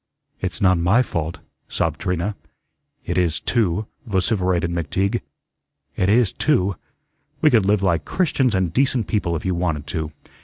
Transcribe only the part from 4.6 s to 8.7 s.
McTeague. "It is too. We could live like Christians